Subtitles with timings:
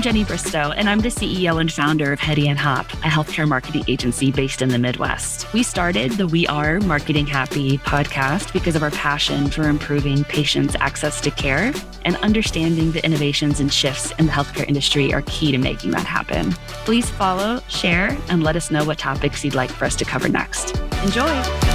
[0.00, 3.46] I'm Jenny Bristow, and I'm the CEO and founder of Hedy and Hopp, a healthcare
[3.46, 5.52] marketing agency based in the Midwest.
[5.52, 10.74] We started the We Are Marketing Happy podcast because of our passion for improving patients'
[10.80, 11.74] access to care
[12.06, 16.06] and understanding the innovations and shifts in the healthcare industry are key to making that
[16.06, 16.52] happen.
[16.86, 20.30] Please follow, share, and let us know what topics you'd like for us to cover
[20.30, 20.78] next.
[21.04, 21.69] Enjoy!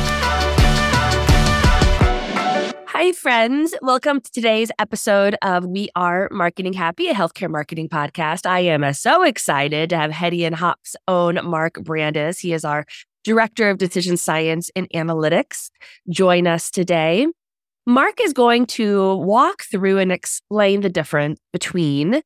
[2.98, 3.76] Hi, friends.
[3.82, 8.46] Welcome to today's episode of We Are Marketing Happy, a healthcare marketing podcast.
[8.46, 12.40] I am uh, so excited to have Hedy and Hopp's own Mark Brandes.
[12.40, 12.86] He is our
[13.26, 15.72] Director of Decision Science and Analytics.
[16.10, 17.28] Join us today.
[17.86, 22.22] Mark is going to walk through and explain the difference between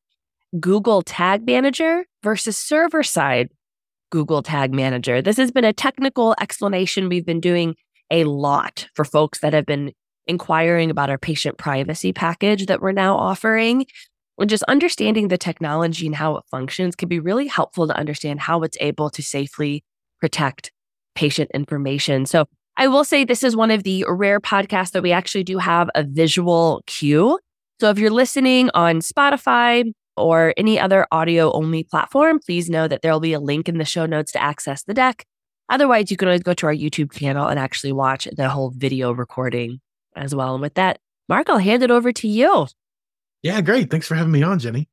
[0.60, 3.48] Google Tag Manager versus server side
[4.12, 5.20] Google Tag Manager.
[5.20, 7.74] This has been a technical explanation we've been doing
[8.12, 9.92] a lot for folks that have been
[10.30, 13.84] inquiring about our patient privacy package that we're now offering.
[14.38, 18.40] And just understanding the technology and how it functions can be really helpful to understand
[18.40, 19.84] how it's able to safely
[20.18, 20.72] protect
[21.14, 22.24] patient information.
[22.24, 22.46] So,
[22.78, 25.90] I will say this is one of the rare podcasts that we actually do have
[25.94, 27.38] a visual cue.
[27.80, 33.02] So, if you're listening on Spotify or any other audio only platform, please know that
[33.02, 35.26] there will be a link in the show notes to access the deck.
[35.68, 39.12] Otherwise, you can always go to our YouTube channel and actually watch the whole video
[39.12, 39.80] recording
[40.16, 40.54] as well.
[40.54, 42.66] And with that, Mark, I'll hand it over to you.
[43.42, 43.90] Yeah, great.
[43.90, 44.88] Thanks for having me on, Jenny.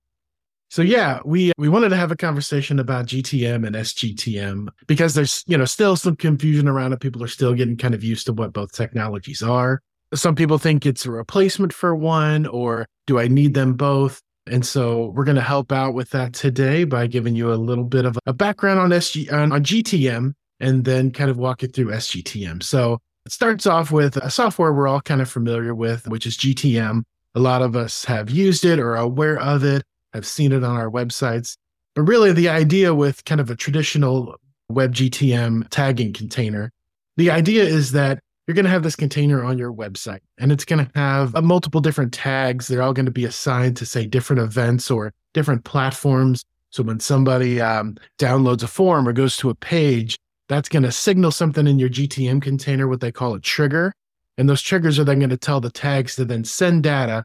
[0.70, 5.44] So yeah, we we wanted to have a conversation about GTM and SGTM because there's,
[5.48, 7.00] you know, still some confusion around it.
[7.00, 9.82] People are still getting kind of used to what both technologies are.
[10.14, 14.22] Some people think it's a replacement for one or do I need them both?
[14.46, 17.84] And so we're going to help out with that today by giving you a little
[17.84, 21.68] bit of a background on SG on, on GTM and then kind of walk you
[21.68, 22.64] through SGTM.
[22.64, 26.38] So it starts off with a software we're all kind of familiar with, which is
[26.38, 27.04] GTM.
[27.36, 30.64] A lot of us have used it or are aware of it, have seen it
[30.64, 31.58] on our websites.
[31.94, 34.38] But really, the idea with kind of a traditional
[34.70, 36.72] web GTM tagging container,
[37.18, 40.64] the idea is that you're going to have this container on your website and it's
[40.64, 42.70] going to have uh, multiple different tags.
[42.70, 46.46] They're all going to be assigned to, say, different events or different platforms.
[46.70, 50.92] So when somebody um, downloads a form or goes to a page, that's going to
[50.92, 53.94] signal something in your GTM container, what they call a trigger.
[54.38, 57.24] And those triggers are then going to tell the tags to then send data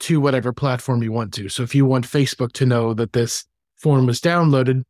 [0.00, 1.48] to whatever platform you want to.
[1.48, 3.44] So if you want Facebook to know that this
[3.76, 4.82] form was downloaded,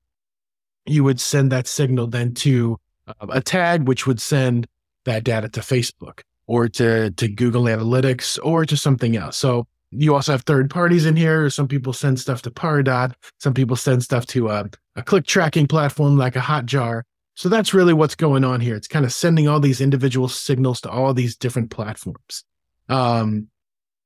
[0.87, 4.67] you would send that signal then to uh, a tag, which would send
[5.05, 9.37] that data to Facebook or to, to Google Analytics or to something else.
[9.37, 11.51] So you also have third parties in here.
[11.51, 13.15] Some people send stuff to Pardot.
[13.39, 17.03] Some people send stuff to a, a click tracking platform like a Hotjar.
[17.35, 18.77] So that's really what's going on here.
[18.77, 22.45] It's kind of sending all these individual signals to all these different platforms.
[22.89, 23.49] Um,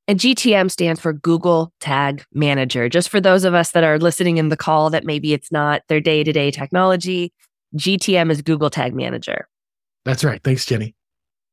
[0.07, 2.87] and GTM stands for Google Tag Manager.
[2.87, 5.81] Just for those of us that are listening in the call that maybe it's not
[5.89, 7.33] their day to day technology,
[7.75, 9.49] GTM is Google Tag Manager.
[10.05, 10.41] That's right.
[10.41, 10.95] Thanks, Jenny.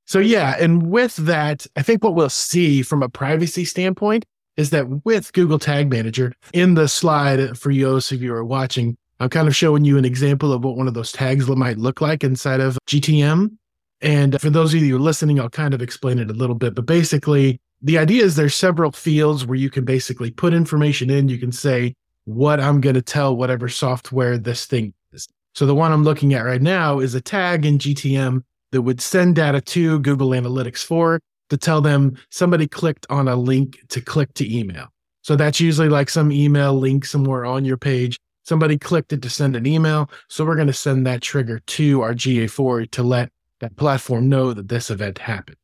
[0.07, 0.57] So, yeah.
[0.61, 4.25] And with that, I think what we'll see from a privacy standpoint
[4.57, 8.45] is that with Google Tag Manager, in the slide for those of you who are
[8.45, 11.79] watching, I'm kind of showing you an example of what one of those tags might
[11.79, 13.57] look like inside of GTM.
[14.01, 16.75] And for those of you listening, I'll kind of explain it a little bit.
[16.75, 21.29] But basically, the idea is there's several fields where you can basically put information in.
[21.29, 25.29] You can say what I'm going to tell whatever software this thing is.
[25.55, 28.43] So the one I'm looking at right now is a tag in GTM
[28.73, 31.21] that would send data to Google Analytics 4
[31.51, 34.89] to tell them somebody clicked on a link to click to email.
[35.23, 39.31] So that's usually like some email link somewhere on your page somebody clicked it to
[39.31, 40.11] send an email.
[40.29, 44.53] So we're going to send that trigger to our GA4 to let that platform know
[44.53, 45.57] that this event happened.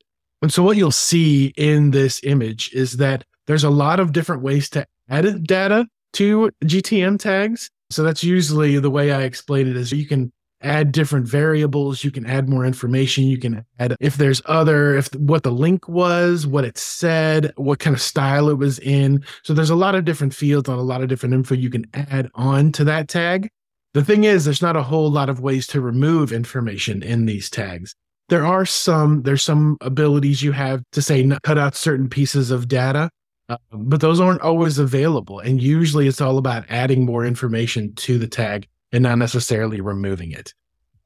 [0.42, 4.42] And so what you'll see in this image is that there's a lot of different
[4.42, 7.70] ways to add data to GTM tags.
[7.90, 10.32] So that's usually the way I explain it is you can
[10.62, 12.04] add different variables.
[12.04, 13.24] You can add more information.
[13.24, 17.78] You can add if there's other, if what the link was, what it said, what
[17.78, 19.24] kind of style it was in.
[19.42, 21.86] So there's a lot of different fields on a lot of different info you can
[21.94, 23.48] add on to that tag.
[23.94, 27.50] The thing is, there's not a whole lot of ways to remove information in these
[27.50, 27.94] tags.
[28.28, 32.68] There are some, there's some abilities you have to say, cut out certain pieces of
[32.68, 33.10] data.
[33.48, 35.40] Uh, but those aren't always available.
[35.40, 40.32] And usually it's all about adding more information to the tag and not necessarily removing
[40.32, 40.54] it.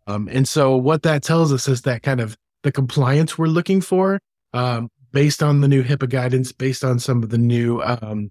[0.07, 3.81] Um, and so what that tells us is that kind of the compliance we're looking
[3.81, 4.21] for,
[4.53, 8.31] um, based on the new HIPAA guidance, based on some of the new um,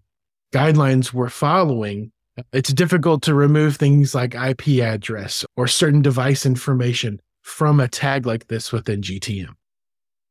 [0.54, 2.12] guidelines we're following,
[2.52, 8.26] it's difficult to remove things like IP address or certain device information from a tag
[8.26, 9.54] like this within GTM.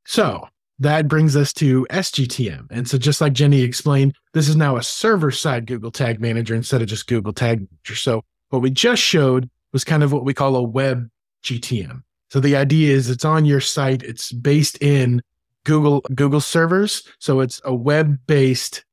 [0.05, 0.49] So
[0.79, 2.67] that brings us to SGTM.
[2.71, 6.55] And so, just like Jenny explained, this is now a server side Google Tag Manager
[6.55, 7.95] instead of just Google Tag Manager.
[7.95, 8.23] So,
[8.53, 11.09] what we just showed was kind of what we call a web
[11.43, 12.03] GTM.
[12.31, 15.23] So, the idea is it's on your site, it's based in
[15.65, 17.03] Google Google servers.
[17.19, 18.85] So, it's a web based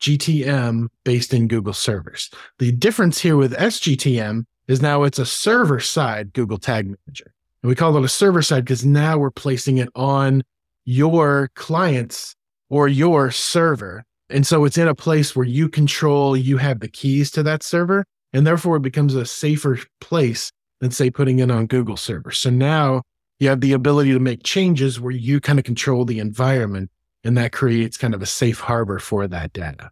[0.00, 2.30] GTM based in Google servers.
[2.60, 7.34] The difference here with SGTM is now it's a server side Google Tag Manager.
[7.64, 10.44] And we call it a server side because now we're placing it on
[10.84, 12.36] your clients
[12.70, 14.04] or your server.
[14.30, 17.64] And so it's in a place where you control, you have the keys to that
[17.64, 18.04] server.
[18.32, 22.30] And therefore it becomes a safer place than, say, putting it on Google server.
[22.30, 23.02] So now
[23.40, 26.90] you have the ability to make changes where you kind of control the environment.
[27.24, 29.90] And that creates kind of a safe harbor for that data.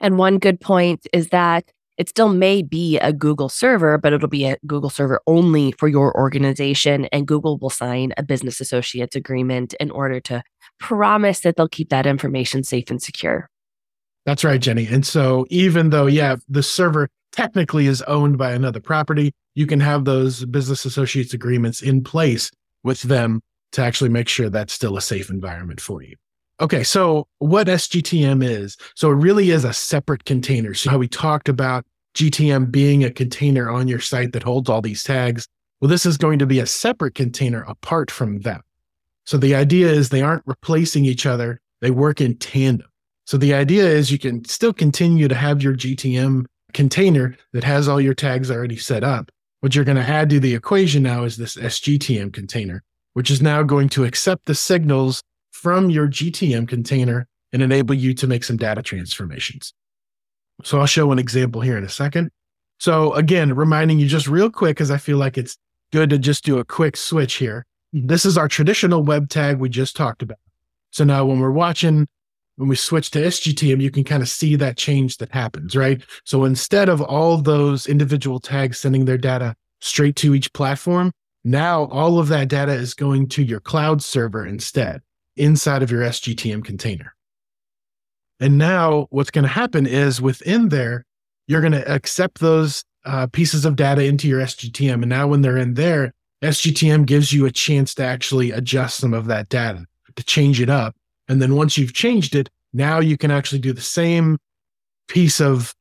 [0.00, 4.28] And one good point is that it still may be a Google server, but it'll
[4.28, 7.06] be a Google server only for your organization.
[7.06, 10.42] And Google will sign a business associates agreement in order to
[10.78, 13.50] promise that they'll keep that information safe and secure.
[14.24, 14.86] That's right, Jenny.
[14.86, 17.08] And so, even though, yeah, the server
[17.38, 22.50] technically is owned by another property, you can have those business associates agreements in place
[22.82, 23.40] with them
[23.70, 26.16] to actually make sure that's still a safe environment for you.
[26.60, 28.76] Okay, so what SGTM is?
[28.96, 30.74] So it really is a separate container.
[30.74, 34.82] So how we talked about GTM being a container on your site that holds all
[34.82, 35.46] these tags.
[35.80, 38.62] Well, this is going to be a separate container apart from them.
[39.26, 42.88] So the idea is they aren't replacing each other, they work in tandem.
[43.26, 47.88] So the idea is you can still continue to have your GTM container that has
[47.88, 49.30] all your tags already set up.
[49.60, 52.82] What you're going to add to the equation now is this SGTM container,
[53.14, 58.14] which is now going to accept the signals from your GTM container and enable you
[58.14, 59.72] to make some data transformations.
[60.62, 62.30] So I'll show an example here in a second.
[62.78, 65.56] So again, reminding you just real quick, because I feel like it's
[65.92, 67.64] good to just do a quick switch here.
[67.92, 70.38] This is our traditional web tag we just talked about.
[70.90, 72.06] So now when we're watching,
[72.58, 76.02] when we switch to SGTM, you can kind of see that change that happens, right?
[76.24, 81.12] So instead of all those individual tags sending their data straight to each platform,
[81.44, 85.02] now all of that data is going to your cloud server instead
[85.36, 87.14] inside of your SGTM container.
[88.40, 91.06] And now what's going to happen is within there,
[91.46, 94.94] you're going to accept those uh, pieces of data into your SGTM.
[94.94, 96.12] And now when they're in there,
[96.42, 99.84] SGTM gives you a chance to actually adjust some of that data,
[100.16, 100.96] to change it up.
[101.28, 104.38] And then once you've changed it, now you can actually do the same
[105.08, 105.74] piece of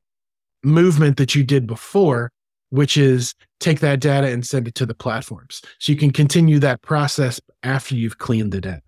[0.63, 2.31] movement that you did before,
[2.69, 5.61] which is take that data and send it to the platforms.
[5.79, 8.81] So you can continue that process after you've cleaned the data.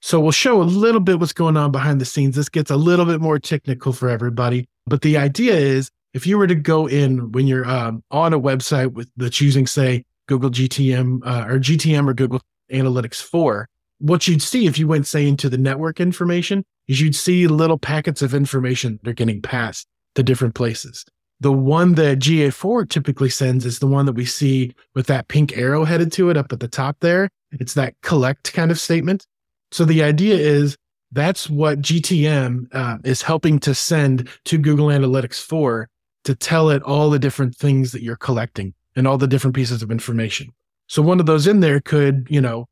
[0.00, 2.34] So we'll show a little bit what's going on behind the scenes.
[2.34, 6.38] This gets a little bit more technical for everybody, but the idea is if you
[6.38, 10.50] were to go in when you're um, on a website with the choosing, say Google
[10.50, 12.42] GTM uh, or GTM or Google
[12.72, 13.68] Analytics 4,
[14.02, 17.78] what you'd see if you went, say, into the network information is you'd see little
[17.78, 21.04] packets of information that are getting passed to different places.
[21.38, 25.56] The one that GA4 typically sends is the one that we see with that pink
[25.56, 27.28] arrow headed to it up at the top there.
[27.52, 29.24] It's that collect kind of statement.
[29.70, 30.76] So the idea is
[31.12, 35.88] that's what GTM uh, is helping to send to Google Analytics 4
[36.24, 39.80] to tell it all the different things that you're collecting and all the different pieces
[39.80, 40.48] of information.
[40.88, 42.66] So one of those in there could, you know,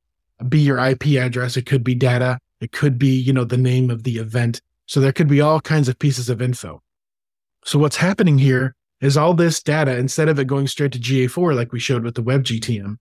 [0.49, 1.57] be your IP address.
[1.57, 2.39] It could be data.
[2.61, 4.61] It could be, you know, the name of the event.
[4.87, 6.83] So there could be all kinds of pieces of info.
[7.65, 11.55] So what's happening here is all this data, instead of it going straight to GA4,
[11.55, 12.97] like we showed with the web GTM,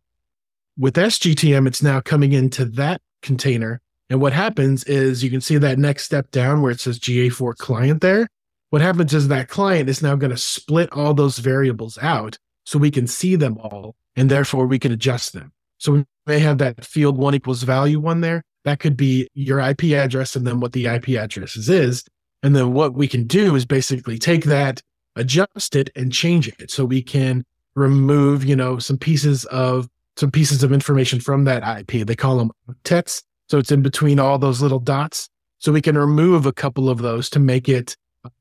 [0.77, 5.57] with SGTM, it's now coming into that container and what happens is you can see
[5.57, 8.27] that next step down where it says GA4 client there.
[8.71, 12.79] What happens is that client is now going to split all those variables out so
[12.79, 15.51] we can see them all and therefore we can adjust them.
[15.77, 18.43] So may have that field one equals value one there.
[18.63, 22.05] That could be your IP address and then what the IP address is.
[22.43, 24.81] And then what we can do is basically take that,
[25.17, 26.71] adjust it and change it.
[26.71, 27.43] So we can
[27.75, 32.05] remove, you know, some pieces of some pieces of information from that IP.
[32.05, 32.51] They call them
[32.83, 35.27] text so it's in between all those little dots.
[35.57, 37.97] So we can remove a couple of those to make it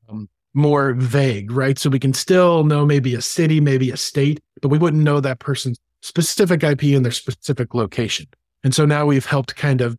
[0.07, 1.77] um, more vague, right?
[1.77, 5.19] So we can still know maybe a city, maybe a state, but we wouldn't know
[5.19, 8.27] that person's specific IP in their specific location.
[8.63, 9.97] And so now we've helped kind of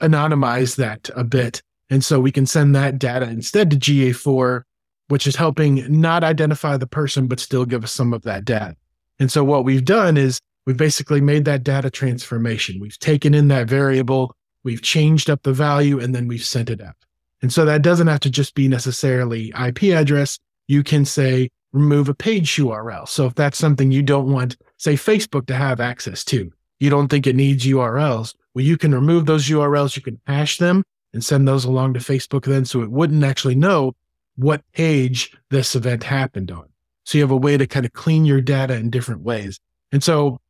[0.00, 1.62] anonymize that a bit.
[1.90, 4.62] And so we can send that data instead to GA4,
[5.08, 8.76] which is helping not identify the person, but still give us some of that data.
[9.18, 12.80] And so what we've done is we've basically made that data transformation.
[12.80, 16.80] We've taken in that variable, we've changed up the value, and then we've sent it
[16.80, 16.96] up.
[17.42, 20.38] And so that doesn't have to just be necessarily IP address.
[20.66, 23.08] You can say remove a page URL.
[23.08, 27.08] So if that's something you don't want, say Facebook to have access to, you don't
[27.08, 28.34] think it needs URLs.
[28.54, 32.00] Well, you can remove those URLs, you can hash them and send those along to
[32.00, 33.94] Facebook then so it wouldn't actually know
[34.36, 36.68] what page this event happened on.
[37.04, 39.58] So you have a way to kind of clean your data in different ways.
[39.92, 40.40] And so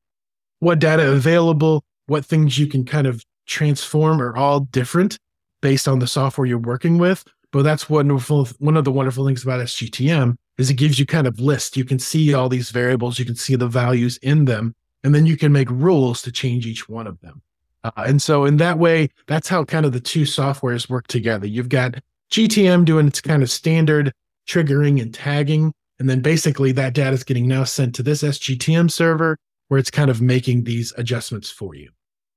[0.59, 5.19] what data available, what things you can kind of transform are all different
[5.61, 7.25] based on the software you're working with.
[7.53, 8.49] But that's wonderful.
[8.59, 11.77] One of the wonderful things about SGTM is it gives you kind of list.
[11.77, 15.27] You can see all these variables, you can see the values in them, and then
[15.27, 17.43] you can make rules to change each one of them.
[17.85, 21.47] Uh, and so in that way, that's how kind of the two softwares work together.
[21.47, 21.97] You've got
[22.31, 24.13] GTM doing its kind of standard
[24.49, 25.73] triggering and tagging.
[25.99, 29.91] And then basically that data is getting now sent to this SGTM server where it's
[29.91, 31.91] kind of making these adjustments for you.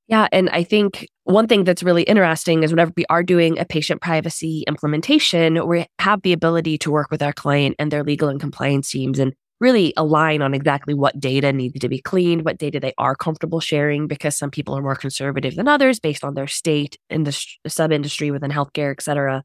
[0.09, 0.27] Yeah.
[0.31, 4.01] And I think one thing that's really interesting is whenever we are doing a patient
[4.01, 8.39] privacy implementation, we have the ability to work with our client and their legal and
[8.39, 12.79] compliance teams and really align on exactly what data needs to be cleaned, what data
[12.79, 16.47] they are comfortable sharing, because some people are more conservative than others based on their
[16.47, 19.43] state in the sub industry within healthcare, et cetera.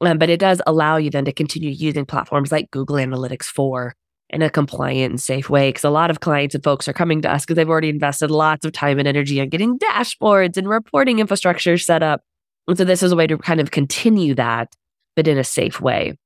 [0.00, 3.94] Um, but it does allow you then to continue using platforms like Google Analytics 4
[4.30, 5.68] in a compliant and safe way.
[5.68, 8.30] Because a lot of clients and folks are coming to us because they've already invested
[8.30, 12.22] lots of time and energy on getting dashboards and reporting infrastructure set up.
[12.66, 14.74] And so this is a way to kind of continue that,
[15.16, 16.16] but in a safe way.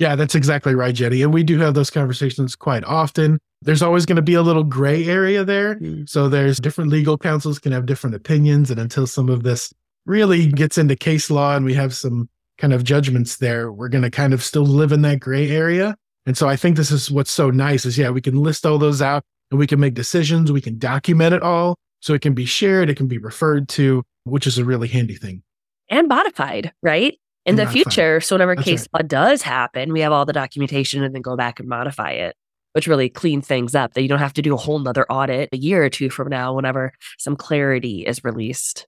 [0.00, 1.22] Yeah, that's exactly right, Jenny.
[1.22, 3.38] And we do have those conversations quite often.
[3.60, 5.74] There's always going to be a little gray area there.
[5.74, 6.08] Mm.
[6.08, 8.70] So there's different legal counsels can have different opinions.
[8.70, 9.74] And until some of this
[10.06, 14.02] really gets into case law and we have some kind of judgments there, we're going
[14.02, 15.96] to kind of still live in that gray area.
[16.26, 18.78] And so I think this is what's so nice is yeah, we can list all
[18.78, 20.52] those out and we can make decisions.
[20.52, 24.02] We can document it all so it can be shared, it can be referred to,
[24.24, 25.42] which is a really handy thing.
[25.88, 27.14] And modified, right?
[27.44, 27.84] In and the modified.
[27.84, 28.20] future.
[28.20, 29.02] So whenever That's case right.
[29.02, 32.36] law does happen, we have all the documentation and then go back and modify it,
[32.72, 35.48] which really cleans things up that you don't have to do a whole nother audit
[35.52, 38.86] a year or two from now whenever some clarity is released.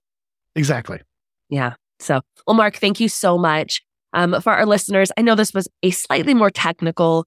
[0.55, 1.01] Exactly.
[1.49, 1.73] Yeah.
[1.99, 3.83] So, well, Mark, thank you so much.
[4.13, 7.25] Um, for our listeners, I know this was a slightly more technical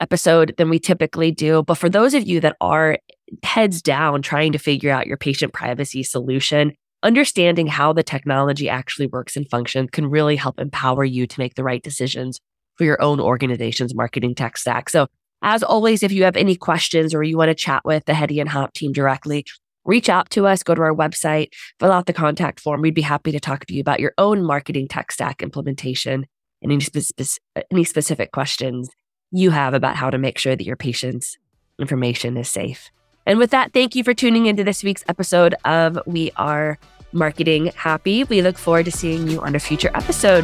[0.00, 2.98] episode than we typically do, but for those of you that are
[3.42, 6.72] heads down trying to figure out your patient privacy solution,
[7.02, 11.54] understanding how the technology actually works and functions can really help empower you to make
[11.54, 12.40] the right decisions
[12.76, 14.88] for your own organization's marketing tech stack.
[14.88, 15.06] So,
[15.42, 18.40] as always, if you have any questions or you want to chat with the Hedy
[18.40, 19.44] and Hopp team directly,
[19.84, 21.48] reach out to us, go to our website,
[21.78, 22.80] fill out the contact form.
[22.80, 26.26] We'd be happy to talk to you about your own marketing tech stack implementation
[26.62, 27.38] and any, spe-
[27.70, 28.90] any specific questions
[29.30, 31.36] you have about how to make sure that your patient's
[31.78, 32.90] information is safe.
[33.26, 36.78] And with that, thank you for tuning into this week's episode of We Are
[37.12, 38.24] Marketing Happy.
[38.24, 40.42] We look forward to seeing you on a future episode.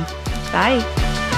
[0.50, 1.29] Bye.